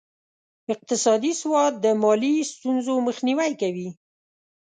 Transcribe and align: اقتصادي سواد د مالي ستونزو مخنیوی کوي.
اقتصادي 0.73 1.31
سواد 1.41 1.73
د 1.83 1.85
مالي 2.01 2.35
ستونزو 2.51 2.93
مخنیوی 3.07 3.51
کوي. 3.61 3.89